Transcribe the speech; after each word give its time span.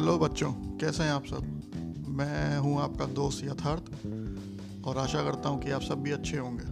Hello 0.00 0.18
बच्चों। 0.18 0.52
कैसे 0.52 1.02
हैं 1.02 1.10
आप 1.10 1.24
सब? 1.26 2.06
मैं 2.08 2.58
हूँ 2.58 2.80
आपका 2.80 3.06
दोस्त 3.06 3.44
यथार्थ, 3.44 3.82
और 4.86 4.98
आशा 4.98 5.22
करता 5.22 5.48
हूँ 5.48 5.62
कि 5.62 5.70
आप 5.70 5.82
सब 5.82 6.02
भी 6.02 6.10
अच्छे 6.10 6.36
होंगे। 6.36 6.64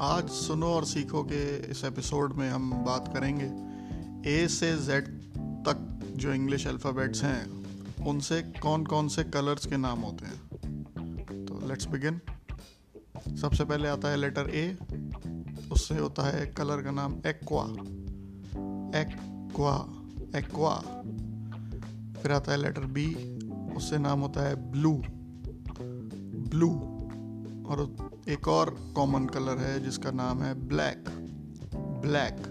आज 0.00 0.28
सुनो 0.28 0.66
और 0.66 0.84
सीखो 0.84 1.22
के 1.22 1.70
इस 1.70 1.84
एपिसोड 1.84 2.32
में 2.32 2.50
हम 2.50 2.70
बात 2.72 3.12
करेंगे 3.16 3.50
ए 4.30 4.48
से 4.48 4.76
जेड 4.76 5.08
तक 5.68 6.00
जो 6.16 6.32
इंग्लिश 6.32 6.66
अल्फ़ाबेट्स 6.66 7.22
हैं, 7.22 7.64
उनसे 8.04 8.42
कौन 8.42 8.84
कौन 8.84 9.08
से 9.08 9.24
कलर्स 9.24 9.66
के 9.66 9.76
नाम 9.76 10.00
होते 10.00 10.26
हैं। 10.26 11.46
तो 11.46 11.68
लेट्स 11.68 11.86
बिगिन 11.86 12.20
सबसे 13.36 13.64
पहले 13.64 13.88
आता 13.88 14.08
है 14.08 14.16
लेटर 14.16 14.50
ए 14.50 14.78
उससे 15.72 15.98
होता 15.98 16.22
है 16.22 16.46
कलर 16.46 16.82
का 16.82 16.90
नाम 16.90 17.12
एक्वा 17.26 17.64
एक्वा 19.00 19.96
एक्वा 20.38 20.99
फिर 22.22 22.32
आता 22.32 22.52
है 22.52 22.58
लेटर 22.58 22.84
बी 22.92 23.06
उससे 23.76 23.98
नाम 23.98 24.20
होता 24.20 24.42
है 24.42 24.54
ब्लू 24.70 24.92
ब्लू 26.50 26.70
और 27.66 27.82
एक 28.28 28.48
और 28.48 28.70
कॉमन 28.94 29.26
कलर 29.26 29.58
है 29.58 29.78
जिसका 29.84 30.10
नाम 30.10 30.42
है 30.42 30.54
ब्लैक 30.68 31.08
ब्लैक 31.76 32.42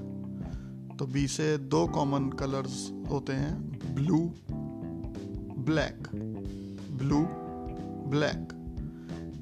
तो 0.99 1.05
बी 1.05 1.27
से 1.27 1.57
दो 1.67 1.85
कॉमन 1.87 2.29
कलर्स 2.29 2.77
होते 3.09 3.33
हैं 3.33 3.95
ब्लू 3.95 4.19
ब्लैक 5.65 6.07
ब्लू 6.97 7.21
ब्लैक 8.09 8.53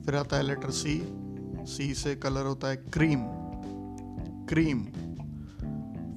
फिर 0.05 0.16
आता 0.16 0.38
है 0.38 0.44
लेटर 0.44 0.71
सी 0.71 0.99
सी 1.68 1.94
से 1.94 2.16
कलर 2.16 2.46
होता 2.46 2.68
है 2.68 2.76
क्रीम 2.76 3.23
क्रीम 4.48 4.84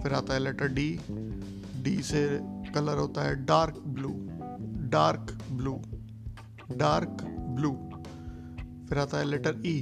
फिर 0.02 0.12
आता 0.12 0.34
है 0.34 0.40
लेटर 0.40 0.68
डी 0.72 0.88
डी 1.82 1.96
से 2.02 2.24
कलर 2.74 2.98
होता 2.98 3.22
है 3.22 3.34
dark 3.44 3.82
blue 3.86 4.12
dark 4.90 5.38
blue 5.50 5.74
dark 6.76 7.22
blue. 7.56 7.72
फिर 8.88 8.98
आता 8.98 9.18
है 9.18 9.24
लेटर 9.24 9.62
ई 9.66 9.76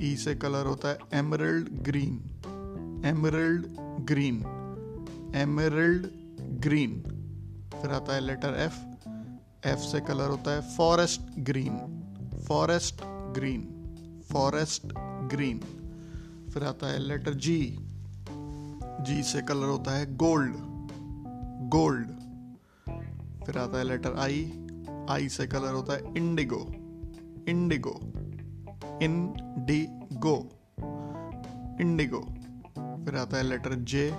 ई 0.00 0.16
से 0.16 0.34
कलर 0.34 0.66
होता 0.66 0.88
है 0.88 0.98
emerald 1.14 1.68
green 1.82 2.14
emerald 3.04 3.66
green 4.06 4.36
emerald 5.34 6.06
green 6.60 7.00
फिर 7.82 7.90
आता 7.90 8.14
है 8.14 8.20
लेटर 8.20 8.56
एफ़ 8.58 8.80
एफ़ 9.68 9.80
से 9.80 10.00
कलर 10.00 10.28
होता 10.28 10.50
है 10.50 10.76
forest 10.76 11.20
green 11.38 11.78
forest 12.48 13.02
green 13.34 13.62
forest 14.32 14.92
green 15.32 15.60
फिर 16.52 16.64
आता 16.64 16.92
है 16.92 16.98
लेटर 16.98 17.34
जी 17.34 17.58
जी 19.00 19.22
से 19.22 19.42
कलर 19.42 19.68
होता 19.68 19.90
है 19.90 20.16
गोल्ड 20.16 20.71
गोल्ड। 21.74 22.08
फिर 23.44 23.58
आता 23.58 23.78
है 23.78 23.84
लेटर 23.84 24.12
आई 24.18 24.66
आई 25.10 25.28
से 25.28 25.46
कलर 25.46 25.72
होता 25.72 25.92
है 25.92 26.16
इंडिगो 26.16 26.66
इंडिगो 27.48 28.00
इन 29.02 29.34
डी 29.58 29.86
गो 30.16 30.36
इंडिगो 31.80 32.20
फिर 33.04 33.16
आता 33.16 33.36
है 33.36 33.42
लेटर 33.42 33.74
जे 33.74 34.12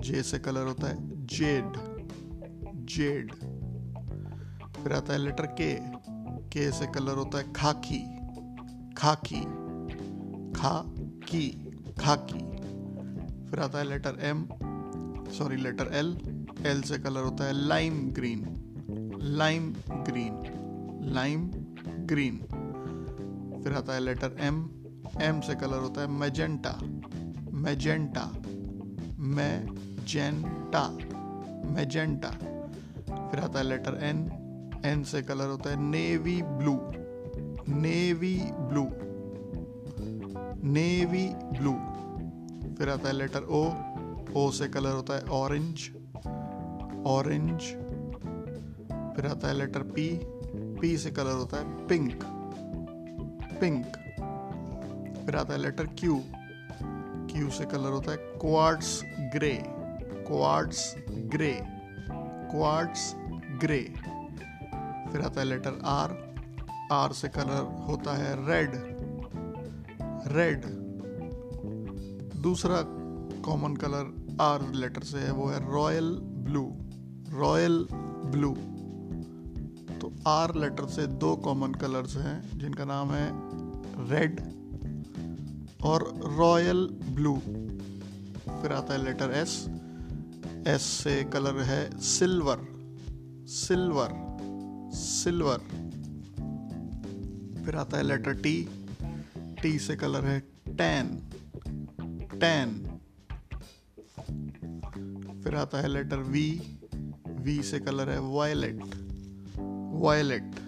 जे 0.00 0.22
से 0.22 0.38
कलर 0.38 0.66
होता 0.66 0.86
है 0.86 1.26
जेड 1.26 1.72
जेड 2.86 3.34
फिर 4.82 4.92
आता 4.92 5.12
है 5.12 5.18
लेटर 5.18 5.46
के 5.46 5.74
के 6.48 6.72
से 6.72 6.86
कलर 6.86 7.14
होता 7.14 7.38
है 7.38 7.52
खाकी। 7.52 7.98
खाकी। 8.94 9.40
खा 10.52 10.84
की 11.28 11.48
खाकी। 12.00 12.38
फिर 13.50 13.60
आता 13.60 13.78
है 13.78 13.84
letter 13.84 14.18
M 14.20 14.48
sorry 15.30 15.56
letter 15.56 15.90
L 15.92 16.39
L 16.66 16.82
से 16.82 16.98
कलर 16.98 17.22
होता 17.22 17.44
है 17.44 17.52
lime 17.52 18.00
green 18.12 18.44
lime 19.38 19.72
green 20.08 21.10
lime 21.14 21.50
green 22.06 22.38
फिर 23.64 23.72
आता 23.72 23.94
है 23.94 24.00
लेटर 24.00 24.36
एम 24.40 24.58
एम 25.22 25.40
से 25.40 25.54
कलर 25.54 25.78
होता 25.78 26.00
है 26.00 26.08
मेजेंटा 26.08 26.78
मेजेंटा 27.62 28.24
मैजेंटा 29.36 30.82
मेजेंटा 31.74 32.30
फिर 33.30 33.40
आता 33.40 33.58
है 33.58 33.64
लेटर 33.64 33.98
एन 34.02 34.18
एन 34.84 35.02
से 35.04 35.22
कलर 35.22 35.48
होता 35.48 35.70
है 35.70 35.80
navy 35.80 36.40
blue 36.42 36.74
navy 37.76 38.36
blue 38.60 38.84
navy 40.70 41.26
blue 41.58 41.72
फिर 42.74 42.88
आता 42.88 43.08
है 43.08 43.14
लेटर 43.14 43.42
ओ 43.50 43.64
ओ 44.36 44.50
से 44.50 44.68
कलर 44.68 44.92
होता 44.92 45.14
है 45.14 45.24
ऑरेंज 45.34 45.90
ऑरेंज 47.06 47.60
फिर 49.16 49.26
आता 49.26 49.48
है 49.48 49.54
लेटर 49.54 49.82
पी 49.82 50.20
पी 50.80 50.98
से 50.98 51.10
कलर 51.10 51.32
होता 51.32 51.56
है 51.56 51.86
पिंक 51.86 52.24
पिंक 53.60 53.86
फिर 55.26 55.36
आता 55.36 55.52
है 55.52 55.58
लेटर 55.58 55.84
क्यू 55.86 56.22
क्यू 57.32 57.50
से 57.50 57.64
कलर 57.64 57.90
होता 57.90 58.10
है 58.10 58.16
quartz 58.16 59.02
grey 59.04 59.62
quartz 60.26 60.96
grey 61.08 61.60
quartz 62.22 63.14
grey 63.60 63.94
फिर 65.12 65.22
आता 65.24 65.40
है 65.40 65.46
लेटर 65.46 65.80
आर 65.84 66.30
आर 66.92 67.12
से 67.12 67.28
कलर 67.28 67.84
होता 67.88 68.16
है 68.16 68.46
रेड 68.48 68.70
रेड 70.36 70.64
दूसरा 72.40 72.76
कॉमन 73.42 73.76
कलर 73.76 74.36
आर 74.40 74.72
लेटर 74.72 75.02
से 75.02 75.18
है, 75.18 75.32
वो 75.32 75.46
है 75.46 75.72
रॉयल 75.72 76.18
ब्लू 76.22 76.89
रॉयल 77.32 77.86
ब्लू 78.24 78.54
तो 79.98 80.12
आर 80.26 80.54
लेटर 80.54 80.86
से 80.86 81.06
दो 81.06 81.36
कॉमन 81.36 81.72
कलर्स 81.72 82.16
हैं, 82.16 82.58
जिनका 82.58 82.84
नाम 82.84 83.10
है 83.10 83.30
रेड 84.10 84.40
और 85.82 86.20
रॉयल 86.38 86.86
ब्लू 86.86 87.36
फिर 88.62 88.72
आता 88.72 88.94
है 88.94 89.04
लेटर 89.04 89.30
एस 89.30 89.66
एस 90.66 90.82
से 90.82 91.24
कलर 91.24 91.60
है 91.60 91.98
सिल्वर 92.00 92.66
सिल्वर 93.48 94.10
सिल्वर 94.94 95.58
फिर 97.64 97.76
आता 97.76 97.96
है 97.96 98.02
लेटर 98.02 98.32
टी 98.32 98.68
टी 99.62 99.78
से 99.78 99.96
कलर 99.96 100.24
है 100.24 100.40
टैन 100.68 101.16
टैन 102.40 103.00
फिर 105.44 105.54
आता 105.54 105.80
है 105.80 105.88
लेटर 105.88 106.16
वी 106.16 106.62
वी 107.44 107.62
से 107.62 107.78
कलर 107.78 108.10
है 108.10 108.18
वायलेट 108.20 108.80
वायलेट 110.02 110.60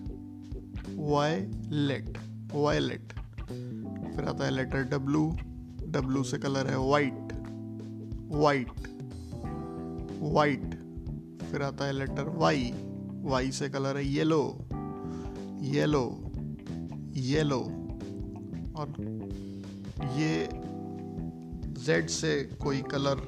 वायलेट 0.96 2.18
वायलेट 2.54 3.12
फिर 4.16 4.24
आता 4.24 4.44
है 4.44 4.50
लेटर 4.50 4.82
डब्लू 4.88 5.28
डब्लू 5.86 6.22
से 6.24 6.38
कलर 6.38 6.66
है 6.66 6.78
वाइट 6.88 7.32
वाइट 8.34 8.88
वाइट 10.32 10.74
फिर 11.42 11.62
आता 11.62 11.84
है 11.84 11.92
लेटर 11.92 12.28
वाई 12.36 12.72
वाई 13.24 13.50
से 13.52 13.68
कलर 13.68 13.96
है 13.96 14.04
येलो 14.06 14.42
येलो 15.72 16.04
येलो 17.16 17.60
और 18.76 18.94
ये 20.18 20.48
जेड 21.84 22.08
से 22.10 22.36
कोई 22.62 22.82
कलर 22.82 23.26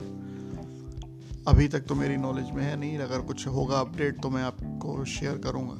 अभी 1.48 1.66
तक 1.68 1.80
तो 1.80 1.94
मेरी 1.94 2.16
नॉलेज 2.16 2.50
में 2.50 2.62
है 2.62 2.76
नहीं। 2.76 2.98
अगर 2.98 3.20
कुछ 3.20 3.46
होगा 3.46 3.78
अपडेट 3.78 4.20
तो 4.22 4.30
मैं 4.30 4.42
आपको 4.42 5.04
शेयर 5.04 5.38
करूँगा। 5.38 5.74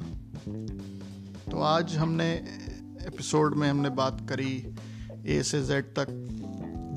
तो 1.51 1.59
आज 1.59 1.95
हमने 1.95 2.33
एपिसोड 3.07 3.55
में 3.55 3.69
हमने 3.69 3.89
बात 3.89 4.21
करी 4.29 4.75
ए 5.25 5.41
से 5.43 5.63
जेड 5.63 5.85
तक, 5.85 6.07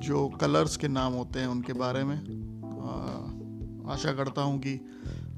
जो 0.05 0.29
कलर्स 0.29 0.77
के 0.77 0.89
नाम 0.89 1.13
होते 1.13 1.39
हैं 1.39 1.47
उनके 1.47 1.73
बारे 1.73 2.05
में। 2.05 2.17
आशा 3.91 4.13
करता 4.13 4.43
हूँ 4.43 4.59
कि 4.59 4.75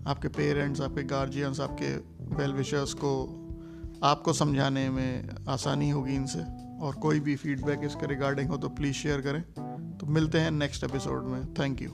आपके 0.06 0.28
पेरेंट्स 0.28 0.80
आपके 0.80 1.02
गार्जियंस 1.02 1.60
आपके 1.60 1.94
वेल 2.36 2.52
विशर्स 2.52 2.94
को, 2.94 3.12
आपको 4.04 4.32
समझाने 4.32 4.88
में 4.90 5.28
आसानी 5.48 5.90
होगी 5.90 6.14
इनसे। 6.14 6.44
और 6.80 6.94
कोई 6.94 7.20
भी 7.20 7.36
फीडबैक 7.36 7.80
इसके 7.84 8.06
रिगार्डिंग 8.06 8.48
हो 8.48 8.56
तो 8.56 8.68
प्लीज़ 8.68 8.94
शेयर 8.96 9.20
करें। 9.20 9.42
तो 9.98 10.06
मिलते 10.06 10.40
हैं 10.40 10.50
नेक्स्ट 10.50 10.84
एपिसोड 10.84 11.24
में। 11.24 11.54
Thank 11.54 11.82
you 11.82 11.90